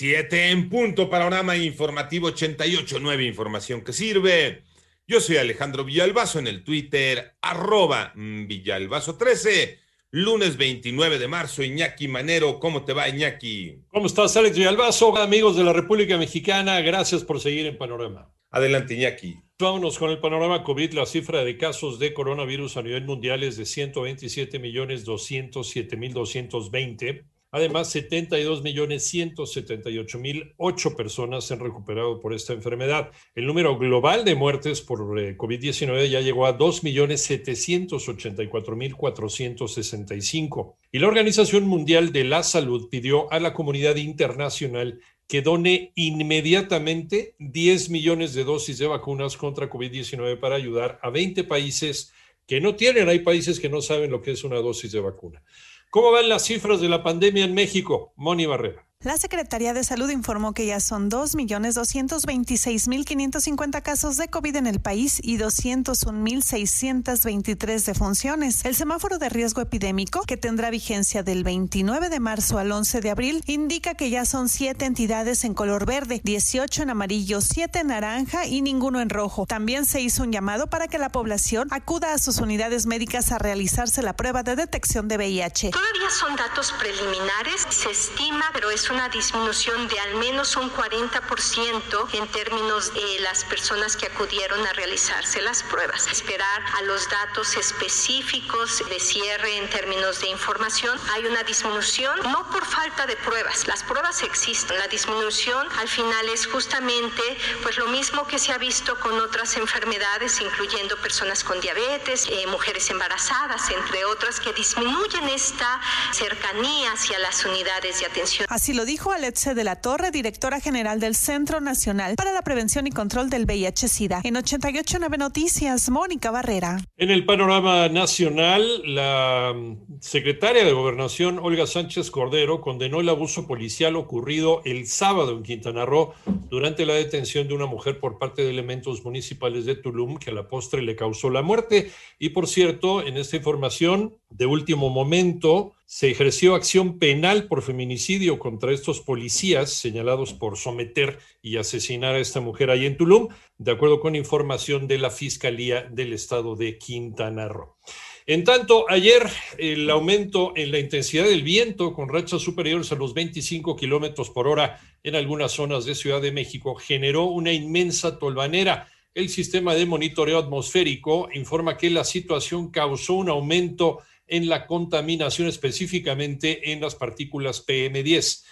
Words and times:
Siete 0.00 0.50
en 0.52 0.68
punto, 0.68 1.10
panorama 1.10 1.56
informativo 1.56 2.28
88.9, 2.30 3.26
información 3.26 3.80
que 3.82 3.92
sirve. 3.92 4.62
Yo 5.08 5.20
soy 5.20 5.38
Alejandro 5.38 5.82
Villalbazo 5.82 6.38
en 6.38 6.46
el 6.46 6.62
Twitter, 6.62 7.34
arroba 7.42 8.12
Villalbazo13. 8.14 9.76
Lunes 10.12 10.56
29 10.56 11.18
de 11.18 11.26
marzo, 11.26 11.64
Iñaki 11.64 12.06
Manero. 12.06 12.60
¿Cómo 12.60 12.84
te 12.84 12.92
va, 12.92 13.08
Iñaki? 13.08 13.86
¿Cómo 13.88 14.06
estás, 14.06 14.36
Alex 14.36 14.56
Villalbazo? 14.56 15.18
Amigos 15.18 15.56
de 15.56 15.64
la 15.64 15.72
República 15.72 16.16
Mexicana, 16.16 16.80
gracias 16.80 17.24
por 17.24 17.40
seguir 17.40 17.66
en 17.66 17.76
Panorama. 17.76 18.32
Adelante, 18.52 18.94
Iñaki. 18.94 19.34
Vámonos 19.58 19.98
con 19.98 20.10
el 20.10 20.20
panorama 20.20 20.62
COVID. 20.62 20.92
La 20.92 21.06
cifra 21.06 21.42
de 21.42 21.56
casos 21.56 21.98
de 21.98 22.14
coronavirus 22.14 22.76
a 22.76 22.82
nivel 22.82 23.04
mundial 23.04 23.42
es 23.42 23.56
de 23.56 23.66
127 23.66 24.60
millones 24.60 25.04
207 25.04 25.96
mil 25.96 26.12
220 26.12 27.24
Además, 27.50 27.90
72 27.90 28.62
millones 28.62 29.04
178 29.06 30.18
mil 30.18 30.54
personas 30.96 31.44
se 31.44 31.54
han 31.54 31.60
recuperado 31.60 32.20
por 32.20 32.34
esta 32.34 32.52
enfermedad. 32.52 33.10
El 33.34 33.46
número 33.46 33.78
global 33.78 34.24
de 34.24 34.34
muertes 34.34 34.82
por 34.82 35.18
eh, 35.18 35.36
COVID-19 35.36 36.10
ya 36.10 36.20
llegó 36.20 36.44
a 36.46 36.52
2 36.52 36.84
millones 36.84 37.22
784 37.22 38.76
mil 38.76 38.94
465. 38.94 40.76
Y 40.92 40.98
la 40.98 41.08
Organización 41.08 41.64
Mundial 41.64 42.12
de 42.12 42.24
la 42.24 42.42
Salud 42.42 42.88
pidió 42.90 43.32
a 43.32 43.40
la 43.40 43.54
comunidad 43.54 43.96
internacional 43.96 45.00
que 45.26 45.42
done 45.42 45.92
inmediatamente 45.94 47.34
10 47.38 47.90
millones 47.90 48.34
de 48.34 48.44
dosis 48.44 48.78
de 48.78 48.86
vacunas 48.86 49.36
contra 49.36 49.70
COVID-19 49.70 50.38
para 50.38 50.56
ayudar 50.56 50.98
a 51.02 51.10
20 51.10 51.44
países 51.44 52.12
que 52.46 52.60
no 52.60 52.74
tienen. 52.76 53.08
Hay 53.08 53.20
países 53.20 53.60
que 53.60 53.68
no 53.68 53.82
saben 53.82 54.10
lo 54.10 54.22
que 54.22 54.32
es 54.32 54.44
una 54.44 54.56
dosis 54.56 54.90
de 54.92 55.00
vacuna. 55.00 55.42
¿Cómo 55.90 56.12
van 56.12 56.28
las 56.28 56.44
cifras 56.44 56.80
de 56.80 56.88
la 56.88 57.02
pandemia 57.02 57.44
en 57.44 57.54
México? 57.54 58.12
Moni 58.16 58.44
Barrera. 58.44 58.87
La 59.04 59.16
Secretaría 59.16 59.74
de 59.74 59.84
Salud 59.84 60.10
informó 60.10 60.52
que 60.52 60.66
ya 60.66 60.80
son 60.80 61.08
2.226.550 61.08 63.80
casos 63.80 64.16
de 64.16 64.26
COVID 64.26 64.56
en 64.56 64.66
el 64.66 64.80
país 64.80 65.20
y 65.22 65.38
201.623 65.38 67.84
defunciones. 67.84 68.64
El 68.64 68.74
semáforo 68.74 69.18
de 69.18 69.28
riesgo 69.28 69.60
epidémico, 69.60 70.22
que 70.22 70.36
tendrá 70.36 70.70
vigencia 70.70 71.22
del 71.22 71.44
29 71.44 72.08
de 72.08 72.18
marzo 72.18 72.58
al 72.58 72.72
11 72.72 73.00
de 73.00 73.10
abril, 73.10 73.44
indica 73.46 73.94
que 73.94 74.10
ya 74.10 74.24
son 74.24 74.48
siete 74.48 74.84
entidades 74.84 75.44
en 75.44 75.54
color 75.54 75.86
verde, 75.86 76.20
18 76.24 76.82
en 76.82 76.90
amarillo, 76.90 77.40
7 77.40 77.78
en 77.78 77.86
naranja 77.86 78.46
y 78.46 78.62
ninguno 78.62 79.00
en 79.00 79.10
rojo. 79.10 79.46
También 79.46 79.86
se 79.86 80.00
hizo 80.00 80.24
un 80.24 80.32
llamado 80.32 80.66
para 80.66 80.88
que 80.88 80.98
la 80.98 81.10
población 81.10 81.68
acuda 81.70 82.14
a 82.14 82.18
sus 82.18 82.38
unidades 82.38 82.86
médicas 82.86 83.30
a 83.30 83.38
realizarse 83.38 84.02
la 84.02 84.16
prueba 84.16 84.42
de 84.42 84.56
detección 84.56 85.06
de 85.06 85.18
VIH. 85.18 85.70
Todavía 85.70 86.10
son 86.10 86.34
datos 86.34 86.72
preliminares, 86.72 87.64
se 87.70 87.90
estima, 87.90 88.46
pero 88.52 88.72
es 88.72 88.87
una 88.90 89.08
disminución 89.08 89.88
de 89.88 89.98
al 90.00 90.14
menos 90.16 90.56
un 90.56 90.70
40% 90.70 92.14
en 92.14 92.28
términos 92.28 92.92
de 92.94 93.20
las 93.20 93.44
personas 93.44 93.96
que 93.96 94.06
acudieron 94.06 94.66
a 94.66 94.72
realizarse 94.72 95.40
las 95.42 95.62
pruebas. 95.62 96.06
Esperar 96.08 96.62
a 96.78 96.82
los 96.82 97.08
datos 97.08 97.56
específicos 97.56 98.82
de 98.88 99.00
cierre 99.00 99.56
en 99.56 99.68
términos 99.68 100.20
de 100.20 100.28
información. 100.28 100.98
Hay 101.12 101.26
una 101.26 101.42
disminución, 101.42 102.18
no 102.30 102.48
por 102.50 102.64
falta 102.64 103.06
de 103.06 103.16
pruebas, 103.16 103.66
las 103.66 103.82
pruebas 103.82 104.22
existen. 104.22 104.78
La 104.78 104.88
disminución 104.88 105.66
al 105.78 105.88
final 105.88 106.28
es 106.28 106.46
justamente 106.46 107.22
pues 107.62 107.76
lo 107.78 107.88
mismo 107.88 108.26
que 108.26 108.38
se 108.38 108.52
ha 108.52 108.58
visto 108.58 108.98
con 109.00 109.18
otras 109.20 109.56
enfermedades, 109.56 110.40
incluyendo 110.40 110.96
personas 110.98 111.44
con 111.44 111.60
diabetes, 111.60 112.26
eh, 112.30 112.46
mujeres 112.46 112.88
embarazadas, 112.90 113.70
entre 113.70 114.04
otras, 114.04 114.40
que 114.40 114.52
disminuyen 114.52 115.28
esta 115.28 115.80
cercanía 116.12 116.92
hacia 116.92 117.18
las 117.18 117.44
unidades 117.44 118.00
de 118.00 118.06
atención. 118.06 118.46
Lo 118.78 118.84
dijo 118.84 119.10
Aletze 119.10 119.56
de 119.56 119.64
la 119.64 119.80
Torre, 119.80 120.12
directora 120.12 120.60
general 120.60 121.00
del 121.00 121.16
Centro 121.16 121.60
Nacional 121.60 122.14
para 122.14 122.32
la 122.32 122.42
Prevención 122.42 122.86
y 122.86 122.92
Control 122.92 123.28
del 123.28 123.44
VIH-Sida. 123.44 124.20
En 124.22 124.36
889 124.36 125.18
Noticias, 125.18 125.90
Mónica 125.90 126.30
Barrera. 126.30 126.78
En 126.96 127.10
el 127.10 127.26
panorama 127.26 127.88
nacional, 127.88 128.64
la 128.84 129.52
secretaria 129.98 130.64
de 130.64 130.70
Gobernación, 130.70 131.40
Olga 131.40 131.66
Sánchez 131.66 132.12
Cordero, 132.12 132.60
condenó 132.60 133.00
el 133.00 133.08
abuso 133.08 133.48
policial 133.48 133.96
ocurrido 133.96 134.62
el 134.64 134.86
sábado 134.86 135.32
en 135.32 135.42
Quintana 135.42 135.84
Roo 135.84 136.14
durante 136.48 136.86
la 136.86 136.94
detención 136.94 137.48
de 137.48 137.54
una 137.54 137.66
mujer 137.66 137.98
por 137.98 138.20
parte 138.20 138.42
de 138.42 138.50
elementos 138.50 139.04
municipales 139.04 139.66
de 139.66 139.74
Tulum 139.74 140.18
que 140.18 140.30
a 140.30 140.34
la 140.34 140.46
postre 140.46 140.82
le 140.82 140.94
causó 140.94 141.30
la 141.30 141.42
muerte. 141.42 141.90
Y 142.20 142.28
por 142.28 142.46
cierto, 142.46 143.04
en 143.04 143.16
esta 143.16 143.34
información 143.34 144.14
de 144.30 144.46
último 144.46 144.88
momento, 144.88 145.72
se 145.90 146.10
ejerció 146.10 146.54
acción 146.54 146.98
penal 146.98 147.48
por 147.48 147.62
feminicidio 147.62 148.38
contra 148.38 148.72
estos 148.72 149.00
policías 149.00 149.72
señalados 149.72 150.34
por 150.34 150.58
someter 150.58 151.18
y 151.40 151.56
asesinar 151.56 152.14
a 152.14 152.18
esta 152.18 152.42
mujer 152.42 152.68
ahí 152.68 152.84
en 152.84 152.98
Tulum, 152.98 153.28
de 153.56 153.72
acuerdo 153.72 153.98
con 153.98 154.14
información 154.14 154.86
de 154.86 154.98
la 154.98 155.08
Fiscalía 155.08 155.84
del 155.84 156.12
Estado 156.12 156.56
de 156.56 156.76
Quintana 156.76 157.48
Roo. 157.48 157.78
En 158.26 158.44
tanto, 158.44 158.84
ayer 158.90 159.22
el 159.56 159.88
aumento 159.88 160.52
en 160.56 160.72
la 160.72 160.78
intensidad 160.78 161.24
del 161.24 161.42
viento 161.42 161.94
con 161.94 162.10
rachas 162.10 162.42
superiores 162.42 162.92
a 162.92 162.96
los 162.96 163.14
25 163.14 163.74
kilómetros 163.74 164.28
por 164.28 164.46
hora 164.46 164.78
en 165.02 165.14
algunas 165.14 165.52
zonas 165.52 165.86
de 165.86 165.94
Ciudad 165.94 166.20
de 166.20 166.32
México 166.32 166.74
generó 166.74 167.24
una 167.24 167.52
inmensa 167.52 168.18
tolvanera. 168.18 168.88
El 169.14 169.30
sistema 169.30 169.74
de 169.74 169.86
monitoreo 169.86 170.38
atmosférico 170.38 171.30
informa 171.32 171.78
que 171.78 171.88
la 171.88 172.04
situación 172.04 172.70
causó 172.70 173.14
un 173.14 173.30
aumento 173.30 174.00
en 174.28 174.48
la 174.48 174.66
contaminación, 174.66 175.48
específicamente 175.48 176.72
en 176.72 176.80
las 176.80 176.94
partículas 176.94 177.66
PM10. 177.66 178.44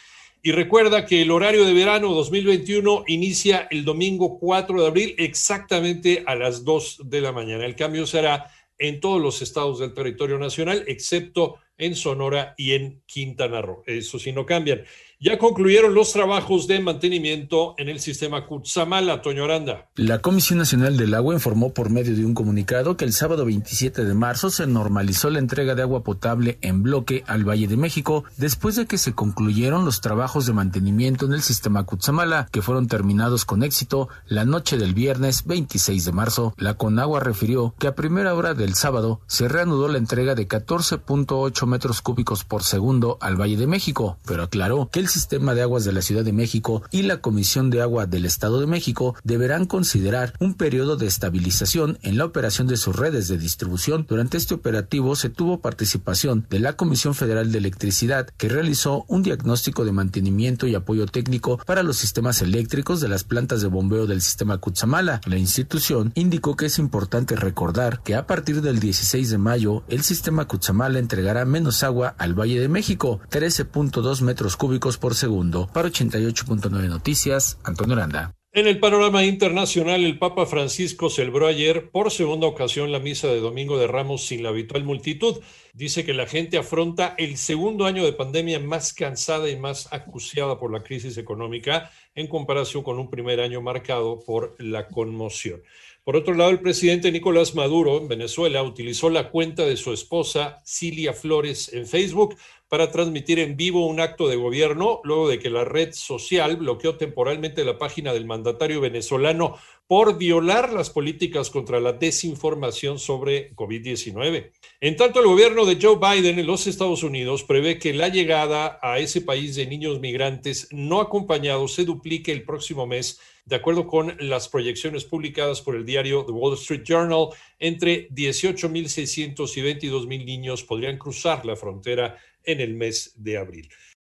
Y 0.43 0.53
recuerda 0.53 1.07
que 1.07 1.23
el 1.23 1.31
horario 1.31 1.65
de 1.65 1.73
verano 1.73 2.13
2021 2.15 3.05
inicia 3.09 3.67
el 3.71 3.85
domingo 3.85 4.39
4 4.39 4.81
de 4.81 4.87
abril 4.87 5.15
exactamente 5.19 6.23
a 6.27 6.35
las 6.35 6.65
2 6.65 7.03
de 7.05 7.21
la 7.21 7.33
mañana. 7.33 7.65
El 7.65 7.75
cambio 7.75 8.07
será 8.07 8.51
en 8.79 9.01
todos 9.01 9.21
los 9.21 9.43
estados 9.43 9.79
del 9.79 9.95
territorio 9.95 10.39
nacional, 10.39 10.85
excepto 10.87 11.59
en 11.79 11.95
Sonora 11.95 12.55
y 12.57 12.73
en 12.73 13.03
Quintana 13.07 13.63
Roo. 13.63 13.83
Eso 13.87 14.19
sí 14.19 14.33
no 14.33 14.47
cambian. 14.47 14.83
Ya 15.19 15.39
concluyeron 15.39 15.95
los 15.95 16.13
trabajos 16.13 16.67
de 16.67 16.79
mantenimiento 16.79 17.75
en 17.79 17.89
el 17.89 18.01
sistema 18.01 18.47
Cutzamala, 18.47 19.23
Toño 19.23 19.45
Aranda. 19.45 19.89
La 19.95 20.21
Comisión 20.21 20.59
Nacional 20.59 20.99
del 20.99 21.15
Agua 21.15 21.33
informó 21.33 21.73
por 21.73 21.89
medio 21.89 22.15
de 22.15 22.27
un 22.27 22.35
comunicado 22.35 22.99
que 22.99 23.07
el 23.07 23.15
sábado 23.15 23.47
27 23.47 24.05
de 24.05 24.13
marzo 24.13 24.51
se 24.51 24.67
normalizó 24.67 25.31
la 25.31 25.39
entrega 25.39 25.75
de 25.75 25.81
agua 25.81 26.05
potable 26.05 26.59
en 26.61 26.83
bloque 26.83 27.25
al 27.27 27.49
Valle 27.49 27.67
de 27.67 27.79
México 27.79 28.25
después 28.37 28.77
de 28.77 28.85
que 28.85 28.99
se 28.99 29.15
concluyeron 29.15 29.87
los 29.87 30.03
trabajos 30.03 30.45
de 30.45 30.53
mantenimiento 30.53 31.25
en 31.25 31.33
el 31.33 31.41
sistema 31.41 31.85
Cutzamala, 31.85 32.49
que 32.53 32.61
fueron 32.61 32.87
terminados 32.87 33.47
con 33.47 33.63
éxito 33.63 34.11
la 34.27 34.45
noche 34.45 34.77
del 34.77 34.93
viernes 34.93 35.47
26 35.47 36.05
de 36.05 36.13
marzo. 36.13 36.55
La 36.59 36.75
Conagua 36.75 37.21
refirió 37.21 37.75
que 37.79 37.87
a 37.87 37.95
primera 37.95 38.35
hora 38.35 38.53
del 38.53 38.75
sábado 38.75 39.23
se 39.27 39.49
reanudó 39.49 39.89
la 39.89 39.97
entrega 39.97 40.35
de 40.35 40.47
14.8 40.47 41.66
metros 41.67 42.03
cúbicos 42.03 42.45
por 42.45 42.63
segundo 42.63 43.19
al 43.21 43.41
Valle 43.41 43.57
de 43.57 43.67
México, 43.67 44.19
pero 44.25 44.45
aclaró 44.45 44.89
que 44.91 45.01
el 45.01 45.09
Sistema 45.09 45.55
de 45.55 45.63
Aguas 45.63 45.85
de 45.85 45.93
la 45.93 46.03
Ciudad 46.03 46.25
de 46.25 46.33
México 46.33 46.83
y 46.91 47.03
la 47.03 47.21
Comisión 47.21 47.71
de 47.71 47.83
Agua 47.83 48.07
del 48.07 48.25
Estado 48.25 48.61
de 48.61 48.67
México 48.67 49.15
deberán 49.25 49.67
considerar 49.67 50.33
un 50.41 50.55
periodo 50.55 50.97
de 50.97 51.07
estabilización 51.07 51.99
en 52.03 52.19
la 52.19 52.25
operación 52.25 52.67
de 52.67 52.77
sus 52.77 52.97
redes 52.97 53.29
de 53.29 53.39
distribución. 53.39 54.07
Durante 54.09 54.37
este 54.37 54.55
operativo 54.55 55.17
se 55.17 55.31
tuvo 55.31 55.61
participación 55.61 56.47
de 56.51 56.61
la 56.61 56.75
Comisión 56.75 57.15
Federal 57.15 57.53
de 57.53 57.59
Electricidad, 57.59 58.29
que 58.37 58.49
realizó 58.49 59.05
un 59.09 59.23
diagnóstico 59.23 59.85
de 59.85 59.93
mantenimiento 59.93 60.67
y 60.67 60.75
apoyo 60.75 61.07
técnico 61.07 61.59
para 61.67 61.83
los 61.83 61.97
sistemas 61.97 62.43
eléctricos 62.43 63.01
de 63.01 63.09
las 63.09 63.25
plantas 63.25 63.63
de 63.63 63.69
bombeo 63.69 64.07
del 64.07 64.23
sistema 64.23 64.59
Cutzamala. 64.59 65.21
La 65.27 65.39
institución 65.39 66.13
indicó 66.15 66.57
que 66.57 66.67
es 66.67 66.79
importante 66.79 67.37
recordar 67.37 68.03
que 68.03 68.15
a 68.15 68.27
partir 68.27 68.63
del 68.63 68.81
16 68.81 69.31
de 69.31 69.39
mayo 69.39 69.85
el 69.89 70.03
sistema 70.03 70.47
Cutzamala 70.47 70.99
entregará 70.99 71.45
menos 71.57 71.83
agua 71.83 72.15
al 72.19 72.35
Valle 72.35 72.61
de 72.61 72.69
México, 72.69 73.19
13.2 73.31 74.21
metros 74.21 74.59
cúbicos 74.59 74.99
por 74.99 75.15
segundo. 75.15 75.69
Para 75.73 75.89
88.9 75.89 76.71
Noticias, 76.89 77.59
Antonio 77.65 77.97
Aranda. 77.97 78.35
En 78.53 78.67
el 78.67 78.79
panorama 78.79 79.25
internacional, 79.25 80.05
el 80.05 80.19
Papa 80.19 80.45
Francisco 80.45 81.09
celebró 81.09 81.47
ayer 81.47 81.91
por 81.91 82.11
segunda 82.11 82.47
ocasión 82.47 82.93
la 82.93 83.01
misa 83.01 83.29
de 83.29 83.41
Domingo 83.41 83.79
de 83.79 83.87
Ramos 83.87 84.27
sin 84.27 84.43
la 84.43 84.51
habitual 84.51 84.85
multitud. 84.85 85.37
Dice 85.77 86.07
que 86.07 86.15
la 86.15 86.25
gente 86.27 86.57
afronta 86.57 87.15
el 87.19 87.37
segundo 87.37 87.85
año 87.85 88.03
de 88.03 88.15
pandemia 88.15 88.59
más 88.59 88.95
cansada 88.95 89.51
y 89.51 89.57
más 89.57 89.93
acuciada 89.93 90.59
por 90.59 90.73
la 90.73 90.83
crisis 90.83 91.19
económica 91.19 91.91
en 92.15 92.29
comparación 92.29 92.83
con 92.83 92.99
un 92.99 93.11
primer 93.11 93.41
año 93.41 93.61
marcado 93.61 94.19
por 94.21 94.57
la 94.59 94.89
conmoción. 94.89 95.63
Por 96.03 96.17
otro 96.17 96.33
lado, 96.33 96.51
el 96.51 96.61
presidente 96.61 97.13
Nicolás 97.13 97.55
Maduro 97.55 97.99
en 97.99 98.09
Venezuela 98.09 98.63
utilizó 98.63 99.11
la 99.11 99.29
cuenta 99.29 99.67
de 99.67 99.77
su 99.77 99.93
esposa 99.93 100.63
Cilia 100.65 101.13
Flores 101.13 101.71
en 101.75 101.87
Facebook 101.87 102.37
para 102.69 102.91
transmitir 102.91 103.39
en 103.39 103.57
vivo 103.57 103.87
un 103.87 104.01
acto 104.01 104.29
de 104.29 104.37
gobierno 104.37 105.01
luego 105.05 105.29
de 105.29 105.39
que 105.39 105.51
la 105.51 105.65
red 105.65 105.93
social 105.93 106.57
bloqueó 106.57 106.97
temporalmente 106.97 107.67
la 107.67 107.77
página 107.77 108.15
del 108.15 108.25
mandatario 108.25 108.81
venezolano 108.81 109.59
por 109.89 110.19
violar 110.19 110.73
las 110.73 110.91
políticas 110.91 111.49
contra 111.51 111.79
la 111.79 111.93
desinformación 111.93 112.99
sobre 112.99 113.55
COVID-19. 113.55 114.51
En 114.81 114.97
tanto, 114.97 115.21
el 115.21 115.27
gobierno 115.27 115.65
de 115.65 115.79
Joe 115.81 115.97
Biden 115.97 116.39
en 116.39 116.47
los 116.47 116.67
Estados 116.67 117.05
Unidos 117.05 117.45
prevé 117.45 117.79
que 117.79 117.95
la 117.95 118.09
llegada 118.09 118.79
a 118.83 118.99
ese 118.99 119.21
país 119.21 119.55
de 119.55 119.67
niños 119.67 120.01
migrantes 120.01 120.69
no 120.73 121.01
acompañados 121.01 121.75
se 121.75 121.85
duplique 121.85 122.33
el 122.33 122.43
próximo 122.43 122.87
mes, 122.87 123.21
de 123.45 123.57
acuerdo 123.57 123.87
con 123.87 124.17
las 124.19 124.49
proyecciones 124.49 125.05
publicadas 125.05 125.63
por 125.63 125.77
el 125.77 125.87
diario 125.87 126.25
The 126.25 126.33
Wall 126.33 126.55
Street 126.55 126.83
Journal. 126.83 127.29
Entre 127.61 128.09
18.600 128.11 129.57
y 129.57 129.89
22.000 129.89 130.25
niños 130.25 130.65
podrían 130.65 130.99
cruzar 130.99 131.47
la 131.47 131.55
frontera 131.55 132.19
en 132.43 132.61
el 132.61 132.75
mes 132.75 133.13
de 133.17 133.39
abril. 133.39 133.69